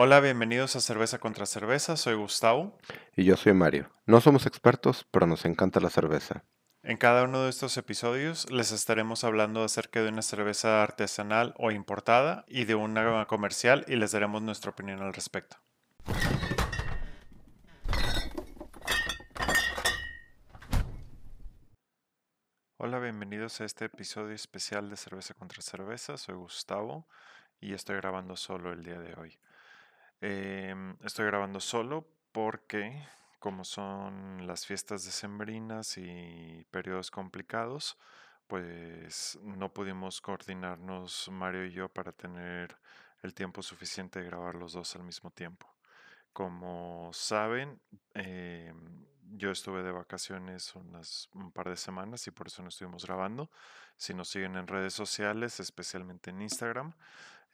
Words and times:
Hola, 0.00 0.20
bienvenidos 0.20 0.76
a 0.76 0.80
Cerveza 0.80 1.18
contra 1.18 1.44
Cerveza, 1.44 1.96
soy 1.96 2.14
Gustavo. 2.14 2.78
Y 3.16 3.24
yo 3.24 3.36
soy 3.36 3.52
Mario. 3.52 3.90
No 4.06 4.20
somos 4.20 4.46
expertos, 4.46 5.04
pero 5.10 5.26
nos 5.26 5.44
encanta 5.44 5.80
la 5.80 5.90
cerveza. 5.90 6.44
En 6.84 6.98
cada 6.98 7.24
uno 7.24 7.42
de 7.42 7.50
estos 7.50 7.76
episodios 7.78 8.48
les 8.48 8.70
estaremos 8.70 9.24
hablando 9.24 9.64
acerca 9.64 10.00
de 10.00 10.08
una 10.08 10.22
cerveza 10.22 10.84
artesanal 10.84 11.52
o 11.58 11.72
importada 11.72 12.44
y 12.46 12.64
de 12.64 12.76
una 12.76 13.26
comercial 13.26 13.84
y 13.88 13.96
les 13.96 14.12
daremos 14.12 14.40
nuestra 14.40 14.70
opinión 14.70 15.02
al 15.02 15.12
respecto. 15.12 15.56
Hola, 22.76 23.00
bienvenidos 23.00 23.60
a 23.60 23.64
este 23.64 23.86
episodio 23.86 24.36
especial 24.36 24.90
de 24.90 24.96
Cerveza 24.96 25.34
contra 25.34 25.60
Cerveza. 25.60 26.16
Soy 26.18 26.36
Gustavo 26.36 27.08
y 27.60 27.74
estoy 27.74 27.96
grabando 27.96 28.36
solo 28.36 28.72
el 28.72 28.84
día 28.84 29.00
de 29.00 29.14
hoy. 29.14 29.36
Em, 30.20 30.96
estoy 31.04 31.26
grabando 31.26 31.60
solo 31.60 32.04
porque 32.32 33.06
como 33.38 33.64
son 33.64 34.46
las 34.46 34.66
fiestas 34.66 35.04
decembrinas 35.04 35.96
y 35.96 36.66
periodos 36.72 37.10
complicados, 37.10 37.96
pues 38.48 39.38
no 39.42 39.72
pudimos 39.72 40.20
coordinarnos 40.20 41.28
Mario 41.30 41.66
y 41.66 41.72
yo 41.72 41.88
para 41.88 42.10
tener 42.12 42.76
el 43.22 43.32
tiempo 43.34 43.62
suficiente 43.62 44.18
de 44.20 44.26
grabar 44.26 44.56
los 44.56 44.72
dos 44.72 44.96
al 44.96 45.04
mismo 45.04 45.30
tiempo. 45.30 45.68
Como 46.32 47.10
saben, 47.12 47.80
em, 48.14 49.06
yo 49.36 49.50
estuve 49.50 49.82
de 49.82 49.92
vacaciones 49.92 50.74
un 51.34 51.52
par 51.52 51.68
de 51.68 51.76
semanas 51.76 52.26
y 52.26 52.30
por 52.30 52.46
eso 52.48 52.62
no 52.62 52.68
estuvimos 52.70 53.04
grabando. 53.04 53.50
Si 53.96 54.14
nos 54.14 54.28
siguen 54.28 54.56
en 54.56 54.66
redes 54.66 54.94
sociales, 54.94 55.60
especialmente 55.60 56.30
en 56.30 56.42
Instagram, 56.42 56.94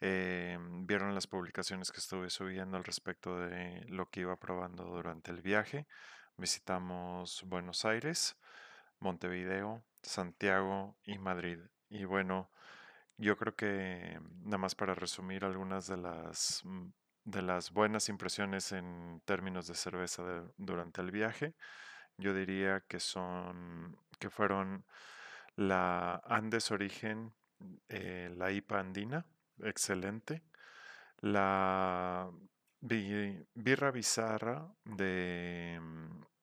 eh, 0.01 0.57
vieron 0.59 1.15
las 1.15 1.27
publicaciones 1.27 1.91
que 1.91 1.99
estuve 1.99 2.29
subiendo 2.29 2.77
al 2.77 2.83
respecto 2.83 3.39
de 3.39 3.85
lo 3.87 4.09
que 4.09 4.21
iba 4.21 4.35
probando 4.35 4.85
durante 4.85 5.31
el 5.31 5.41
viaje. 5.41 5.87
Visitamos 6.37 7.43
Buenos 7.47 7.85
Aires, 7.85 8.35
Montevideo, 8.99 9.83
Santiago 10.01 10.95
y 11.03 11.17
Madrid. 11.17 11.59
Y 11.89 12.05
bueno, 12.05 12.49
yo 13.17 13.37
creo 13.37 13.55
que 13.55 14.19
nada 14.43 14.57
más 14.57 14.75
para 14.75 14.95
resumir 14.95 15.45
algunas 15.45 15.87
de 15.87 15.97
las, 15.97 16.61
mm, 16.65 16.87
de 17.25 17.41
las 17.41 17.71
buenas 17.71 18.09
impresiones 18.09 18.71
en 18.71 19.21
términos 19.25 19.67
de 19.67 19.75
cerveza 19.75 20.23
durante 20.57 21.01
el 21.01 21.11
viaje, 21.11 21.55
yo 22.17 22.33
diría 22.33 22.81
que 22.87 22.99
son, 22.99 23.97
que 24.19 24.29
fueron 24.29 24.85
la 25.55 26.21
Andes 26.25 26.71
Origen, 26.71 27.33
eh, 27.89 28.31
la 28.35 28.51
IPA 28.51 28.79
andina, 28.79 29.25
excelente. 29.63 30.43
La 31.21 32.29
birra 32.81 33.91
bizarra 33.91 34.67
de, 34.83 35.79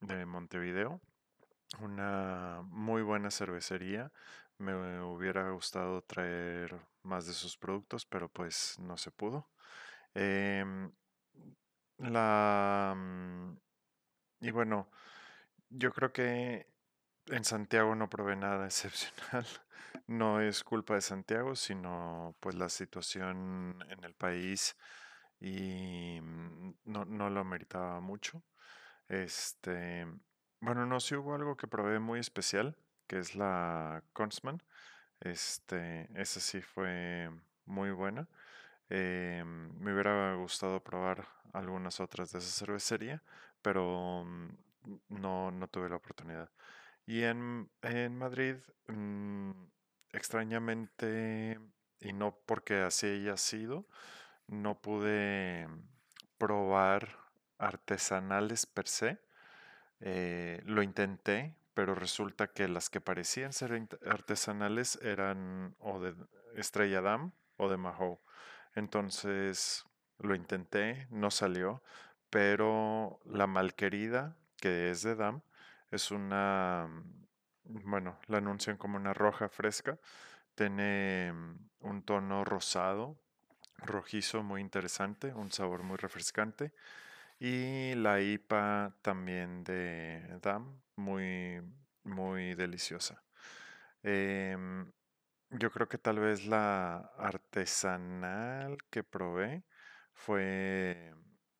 de 0.01 0.25
Montevideo, 0.25 1.01
una 1.79 2.61
muy 2.65 3.01
buena 3.01 3.31
cervecería. 3.31 4.11
Me 4.57 5.01
hubiera 5.01 5.49
gustado 5.51 6.01
traer 6.03 6.79
más 7.03 7.25
de 7.27 7.33
sus 7.33 7.57
productos, 7.57 8.05
pero 8.05 8.29
pues 8.29 8.77
no 8.79 8.97
se 8.97 9.11
pudo. 9.11 9.49
Em, 10.15 10.91
la, 11.97 12.93
mm, 12.95 13.57
y 14.41 14.51
bueno, 14.51 14.89
yo 15.69 15.91
creo 15.93 16.13
que 16.13 16.67
en 17.27 17.45
Santiago 17.45 17.95
no 17.95 18.09
probé 18.09 18.35
nada 18.35 18.65
excepcional. 18.67 19.45
No 20.07 20.41
es 20.41 20.63
culpa 20.63 20.95
de 20.95 21.01
Santiago, 21.01 21.55
sino 21.55 22.35
pues 22.39 22.55
la 22.55 22.69
situación 22.69 23.77
en 23.89 24.03
el 24.03 24.13
país 24.13 24.75
y 25.39 26.19
mm, 26.21 26.73
no, 26.85 27.05
no 27.05 27.29
lo 27.29 27.43
meritaba 27.45 27.99
mucho. 28.01 28.43
Este, 29.09 30.07
bueno, 30.61 30.85
no, 30.85 30.99
sí 30.99 31.15
hubo 31.15 31.35
algo 31.35 31.57
que 31.57 31.67
probé 31.67 31.99
muy 31.99 32.19
especial, 32.19 32.77
que 33.07 33.19
es 33.19 33.35
la 33.35 34.03
Consman. 34.13 34.61
Este, 35.21 36.09
esa 36.21 36.39
sí 36.41 36.61
fue 36.61 37.29
muy 37.65 37.91
buena. 37.91 38.29
Eh, 38.89 39.43
me 39.45 39.93
hubiera 39.93 40.35
gustado 40.35 40.83
probar 40.83 41.27
algunas 41.53 41.99
otras 42.01 42.31
de 42.31 42.39
esa 42.39 42.51
cervecería, 42.51 43.23
pero 43.61 44.25
mm, 44.25 44.49
no, 45.09 45.51
no 45.51 45.67
tuve 45.69 45.89
la 45.89 45.97
oportunidad. 45.97 46.49
Y 47.05 47.23
en, 47.23 47.69
en 47.83 48.17
Madrid, 48.17 48.57
mm, 48.87 49.51
extrañamente, 50.13 51.59
y 51.99 52.13
no 52.13 52.37
porque 52.45 52.81
así 52.81 53.07
haya 53.07 53.37
sido, 53.37 53.87
no 54.47 54.81
pude 54.81 55.67
probar 56.37 57.17
artesanales 57.57 58.65
per 58.65 58.87
se. 58.87 59.19
Eh, 59.99 60.61
lo 60.65 60.83
intenté, 60.83 61.55
pero 61.73 61.95
resulta 61.95 62.47
que 62.47 62.67
las 62.67 62.89
que 62.89 63.01
parecían 63.01 63.53
ser 63.53 63.87
artesanales 64.05 64.99
eran 65.01 65.75
o 65.79 65.99
de 65.99 66.15
Estrella 66.55 67.01
Damm 67.01 67.31
o 67.57 67.69
de 67.69 67.77
Mahou. 67.77 68.19
Entonces 68.75 69.85
lo 70.19 70.35
intenté, 70.35 71.07
no 71.09 71.31
salió, 71.31 71.83
pero 72.29 73.19
la 73.25 73.47
malquerida, 73.47 74.35
que 74.57 74.89
es 74.89 75.03
de 75.03 75.15
Dam, 75.15 75.41
es 75.91 76.11
una, 76.11 76.89
bueno, 77.65 78.19
la 78.27 78.37
anuncian 78.39 78.77
como 78.77 78.97
una 78.97 79.13
roja 79.13 79.49
fresca. 79.49 79.97
Tiene 80.55 81.31
mm, 81.33 81.55
un 81.81 82.03
tono 82.03 82.43
rosado, 82.45 83.17
rojizo 83.77 84.43
muy 84.43 84.61
interesante, 84.61 85.33
un 85.33 85.51
sabor 85.51 85.83
muy 85.83 85.97
refrescante. 85.97 86.73
Y 87.39 87.95
la 87.95 88.21
IPA 88.21 88.95
también 89.01 89.63
de 89.63 90.39
DAM, 90.41 90.81
muy, 90.95 91.61
muy 92.03 92.55
deliciosa. 92.55 93.23
Em, 94.03 94.91
yo 95.51 95.71
creo 95.71 95.87
que 95.89 95.97
tal 95.97 96.19
vez 96.19 96.45
la 96.45 96.97
artesanal 97.17 98.77
que 98.89 99.03
probé 99.03 99.63
fue 100.13 101.13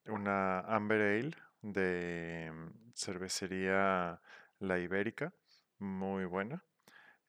una 0.07 0.59
Amber 0.61 1.01
Ale 1.01 1.35
de 1.61 2.51
mm, 2.53 2.91
cervecería 2.95 4.21
La 4.59 4.79
Ibérica, 4.79 5.33
muy 5.83 6.25
buena. 6.25 6.63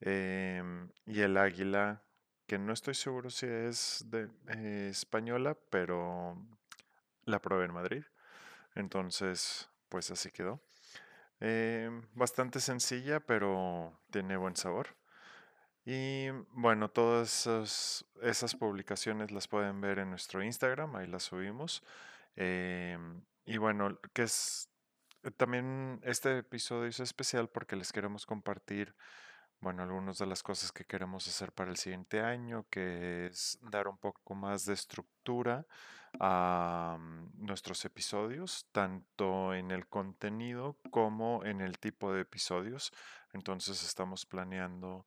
Em, 0.01 0.91
y 1.07 1.21
el 1.21 1.37
Águila, 1.37 2.03
que 2.47 2.59
no 2.59 2.73
estoy 2.73 2.95
seguro 2.95 3.31
si 3.31 3.47
es 3.47 4.05
de 4.07 4.31
eh, 4.49 4.89
española, 4.91 5.57
pero 5.71 6.37
la 7.25 7.41
probé 7.41 7.67
en 7.67 7.75
Madrid. 7.75 8.05
Entonces, 8.75 9.69
pues 9.89 10.11
así 10.11 10.31
quedó. 10.31 10.61
Em, 11.41 12.03
bastante 12.15 12.61
sencilla, 12.61 13.21
pero 13.21 14.01
tiene 14.11 14.37
buen 14.37 14.57
sabor. 14.57 14.97
Y 15.85 16.31
bueno, 16.53 16.91
todas 16.91 17.47
esas, 18.23 18.55
publicaciones 18.57 19.31
las 19.31 19.49
pueden 19.49 19.81
ver 19.81 19.99
en 19.99 20.11
nuestro 20.11 20.43
Instagram, 20.43 20.97
ahí 20.97 21.07
las 21.07 21.25
subimos. 21.25 21.83
Em, 22.37 23.23
y 23.45 23.59
bueno, 23.59 23.99
que 24.13 24.23
es 24.25 24.71
también 25.33 26.01
este 26.05 26.39
episodio 26.39 26.89
es 26.89 27.01
especial 27.01 27.49
porque 27.49 27.77
les 27.77 27.93
queremos 27.93 28.27
compartir, 28.27 28.95
bueno, 29.61 29.83
algunas 29.83 30.19
de 30.19 30.27
las 30.27 30.43
cosas 30.43 30.73
que 30.73 30.85
queremos 30.85 31.27
hacer 31.29 31.53
para 31.53 31.71
el 31.71 31.77
siguiente 31.77 32.21
año, 32.21 32.67
que 32.71 33.27
es 33.27 33.59
dar 33.63 33.89
un 33.89 33.99
poco 33.99 34.35
más 34.35 34.67
de 34.67 34.75
estructura 34.75 35.67
a 36.21 36.97
mm, 36.99 37.45
nuestros 37.47 37.85
episodios, 37.85 38.67
tanto 38.73 39.55
en 39.55 39.71
el 39.71 39.87
contenido 39.87 40.77
como 40.91 41.45
en 41.45 41.61
el 41.61 41.79
tipo 41.79 42.13
de 42.13 42.23
episodios. 42.23 42.93
Entonces 43.33 43.83
estamos 43.85 44.27
planeando 44.27 45.07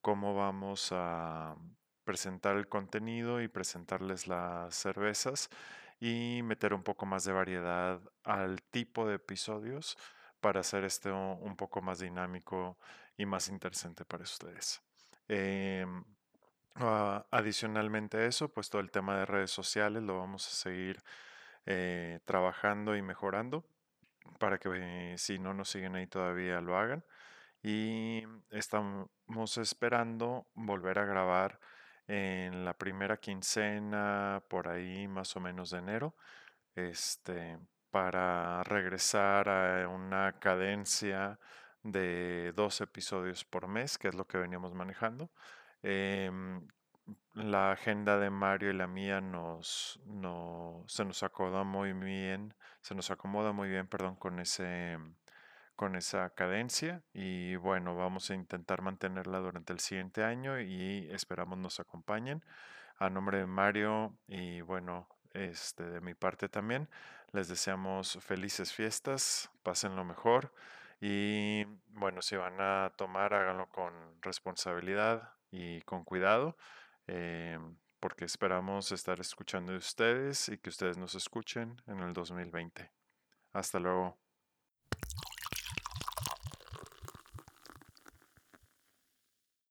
cómo 0.00 0.34
vamos 0.34 0.90
a 0.92 1.56
presentar 2.04 2.56
el 2.56 2.68
contenido 2.68 3.42
y 3.42 3.48
presentarles 3.48 4.26
las 4.26 4.74
cervezas 4.74 5.50
y 6.00 6.40
meter 6.42 6.74
un 6.74 6.82
poco 6.82 7.06
más 7.06 7.24
de 7.24 7.32
variedad 7.32 8.00
al 8.24 8.62
tipo 8.62 9.06
de 9.06 9.16
episodios 9.16 9.96
para 10.40 10.60
hacer 10.60 10.84
esto 10.84 11.14
un 11.14 11.56
poco 11.56 11.82
más 11.82 11.98
dinámico 11.98 12.78
y 13.16 13.26
más 13.26 13.48
interesante 13.48 14.04
para 14.04 14.22
ustedes. 14.22 14.80
Em, 15.28 16.04
ah, 16.76 17.26
adicionalmente 17.30 18.18
a 18.18 18.26
eso, 18.26 18.48
pues 18.48 18.70
todo 18.70 18.80
el 18.80 18.90
tema 18.90 19.18
de 19.18 19.26
redes 19.26 19.50
sociales 19.50 20.02
lo 20.02 20.18
vamos 20.18 20.46
a 20.46 20.50
seguir 20.50 21.02
eh, 21.66 22.20
trabajando 22.24 22.96
y 22.96 23.02
mejorando 23.02 23.64
para 24.38 24.58
que 24.58 25.14
si 25.18 25.38
no 25.38 25.54
nos 25.54 25.70
siguen 25.70 25.96
ahí 25.96 26.06
todavía 26.06 26.60
lo 26.60 26.78
hagan 26.78 27.04
y 27.62 28.22
estamos 28.50 29.58
esperando 29.58 30.46
volver 30.54 30.98
a 30.98 31.04
grabar 31.04 31.60
en 32.08 32.64
la 32.64 32.74
primera 32.74 33.18
quincena, 33.18 34.42
por 34.48 34.68
ahí 34.68 35.06
más 35.08 35.36
o 35.36 35.40
menos 35.40 35.70
de 35.70 35.78
enero, 35.78 36.14
este, 36.74 37.58
para 37.90 38.64
regresar 38.64 39.48
a 39.48 39.88
una 39.88 40.38
cadencia 40.40 41.38
de 41.82 42.52
dos 42.56 42.80
episodios 42.80 43.44
por 43.44 43.68
mes, 43.68 43.98
que 43.98 44.08
es 44.08 44.14
lo 44.14 44.26
que 44.26 44.38
veníamos 44.38 44.74
manejando. 44.74 45.30
Em, 45.82 46.66
la 47.34 47.72
agenda 47.72 48.18
de 48.18 48.30
Mario 48.30 48.70
y 48.70 48.74
la 48.74 48.86
mía 48.86 49.20
nos, 49.20 50.00
no, 50.06 50.84
se 50.88 51.04
nos 51.04 51.22
acomoda 51.22 51.64
muy 51.64 51.92
bien, 51.92 52.54
se 52.80 52.94
nos 52.94 53.10
acomoda 53.10 53.52
muy 53.52 53.68
bien, 53.68 53.86
perdón, 53.86 54.16
con 54.16 54.40
ese, 54.40 54.98
con 55.78 55.94
esa 55.94 56.30
cadencia 56.30 57.04
y 57.14 57.54
bueno, 57.54 57.94
vamos 57.94 58.30
a 58.30 58.34
intentar 58.34 58.82
mantenerla 58.82 59.38
durante 59.38 59.72
el 59.72 59.78
siguiente 59.78 60.24
año 60.24 60.60
y 60.60 61.08
esperamos 61.12 61.56
nos 61.56 61.78
acompañen. 61.78 62.44
A 62.98 63.10
nombre 63.10 63.38
de 63.38 63.46
Mario 63.46 64.12
y 64.26 64.60
bueno, 64.60 65.06
este 65.34 65.84
de 65.84 66.00
mi 66.00 66.14
parte 66.14 66.48
también, 66.48 66.88
les 67.30 67.46
deseamos 67.46 68.18
felices 68.20 68.72
fiestas, 68.72 69.52
pasen 69.62 69.94
lo 69.94 70.04
mejor 70.04 70.52
y 71.00 71.62
bueno, 71.90 72.22
si 72.22 72.34
van 72.34 72.60
a 72.60 72.92
tomar, 72.96 73.32
háganlo 73.32 73.68
con 73.68 74.20
responsabilidad 74.20 75.32
y 75.52 75.82
con 75.82 76.02
cuidado, 76.02 76.56
eh, 77.06 77.60
porque 78.00 78.24
esperamos 78.24 78.90
estar 78.90 79.20
escuchando 79.20 79.70
de 79.70 79.78
ustedes 79.78 80.48
y 80.48 80.58
que 80.58 80.70
ustedes 80.70 80.98
nos 80.98 81.14
escuchen 81.14 81.80
en 81.86 82.00
el 82.00 82.14
2020. 82.14 82.90
Hasta 83.52 83.78
luego. 83.78 84.18